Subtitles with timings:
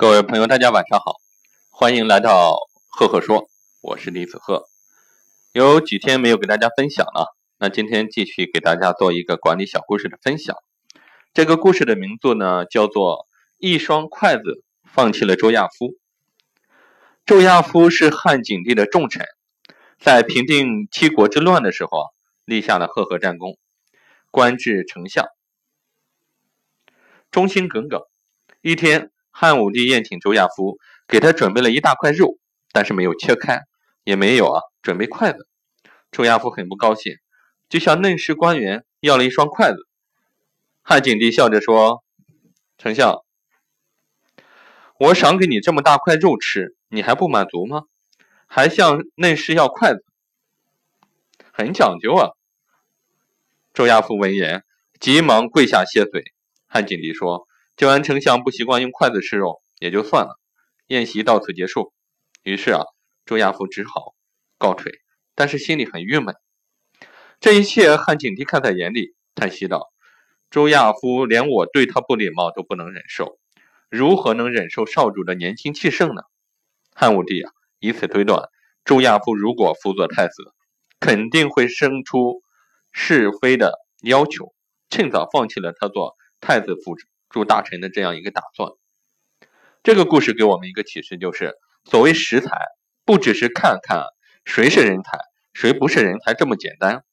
[0.00, 1.16] 各位朋友，大家晚上好，
[1.70, 2.56] 欢迎来到
[2.86, 3.48] 赫赫说，
[3.80, 4.68] 我是李子赫。
[5.50, 10.54] 有几天没有给大家分享了，那今天继续给大家做一个管理小故事的分享。
[11.34, 13.24] 这个故事的名字呢，叫做
[13.58, 15.86] 《一双筷子放弃了周亚夫》。
[17.26, 19.26] 周亚夫是汉景帝的重臣，
[19.98, 22.06] 在平定七国之乱的时候啊，
[22.44, 23.58] 立下了赫赫战功，
[24.30, 25.26] 官至丞相，
[27.32, 28.00] 忠心耿耿。
[28.60, 29.10] 一天。
[29.40, 32.38] 汉武帝宴请周亚夫，给他准备了一大块肉，
[32.72, 33.60] 但是没有切开，
[34.02, 35.46] 也没有啊准备筷子。
[36.10, 37.14] 周亚夫很不高兴，
[37.68, 39.76] 就向嫩师官员要了一双筷子。
[40.82, 42.02] 汉景帝笑着说
[42.78, 43.22] ：“丞相，
[44.98, 47.84] 我赏给你这么大块肉吃，你还不满足吗？
[48.46, 50.04] 还向嫩师要筷子，
[51.52, 52.30] 很讲究啊。”
[53.72, 54.64] 周亚夫闻言，
[54.98, 56.24] 急忙跪下谢罪。
[56.66, 57.46] 汉景帝说。
[57.78, 60.36] 既然丞相不习惯用筷子吃肉，也就算了。
[60.88, 61.92] 宴席到此结束。
[62.42, 62.82] 于是啊，
[63.24, 64.16] 周亚夫只好
[64.58, 64.90] 告退，
[65.36, 66.34] 但是心里很郁闷。
[67.38, 69.92] 这一切汉景帝看在眼里，叹息道
[70.50, 73.38] ：“周亚夫连我对他不礼貌都不能忍受，
[73.88, 76.22] 如何能忍受少主的年轻气盛呢？”
[76.96, 78.48] 汉武帝啊，以此推断，
[78.84, 80.52] 周亚夫如果辅佐太子，
[80.98, 82.42] 肯定会生出
[82.90, 84.52] 是非的要求，
[84.90, 86.96] 趁早放弃了他做太子辅。
[87.30, 88.70] 助大臣的这样一个打算，
[89.82, 92.48] 这个故事给我们一个启示，就是所谓识才，
[93.04, 94.04] 不只是看看
[94.44, 95.18] 谁是人才，
[95.52, 97.04] 谁不是人才这么简单，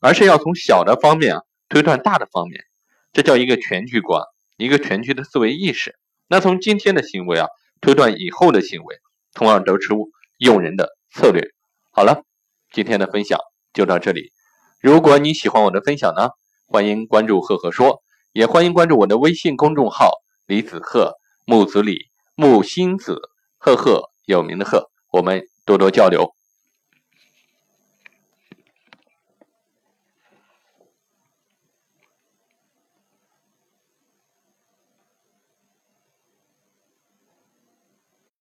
[0.00, 2.64] 而是要从小的方面啊推断大的方面，
[3.12, 4.22] 这叫一个全局观，
[4.56, 5.96] 一个全局的思维意识。
[6.26, 7.46] 那从今天的行为啊
[7.80, 8.96] 推断以后的行为，
[9.32, 11.50] 从而得出用人的策略。
[11.92, 12.24] 好了，
[12.72, 13.38] 今天的分享
[13.72, 14.32] 就到这里。
[14.80, 16.30] 如果你喜欢我的分享呢，
[16.66, 18.02] 欢迎关注赫赫说。
[18.32, 20.12] 也欢迎关注我的微信公众号
[20.46, 21.14] 李子鹤
[21.44, 22.06] 木子李
[22.36, 23.20] 木星子
[23.58, 26.32] 赫赫有名的赫，我们多多交流。